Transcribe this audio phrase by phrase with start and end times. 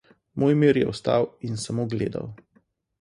[0.43, 2.33] Mojmir je vstal in samo gledal.